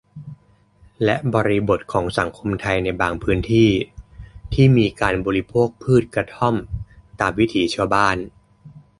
[1.03, 3.69] และบริบทของสังคมไทยในบางพื้นที่
[4.53, 6.55] ที่มีการบริโภคพืชกระท่อม
[7.19, 8.17] ตามวิถีชาวบ้าน